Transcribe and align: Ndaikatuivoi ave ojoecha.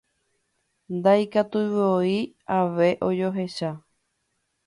Ndaikatuivoi 0.95 2.15
ave 2.57 2.89
ojoecha. 3.07 3.69